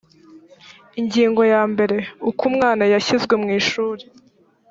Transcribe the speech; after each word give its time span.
ingingo 0.99 1.41
ya 1.53 1.61
mbere 1.71 1.95
uko 2.29 2.41
umwana 2.51 2.81
washyizwe 2.93 3.33
mu 3.41 3.47
ishuri 3.59 4.03